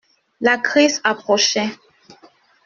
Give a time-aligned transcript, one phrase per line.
[0.39, 1.69] La crise approchait.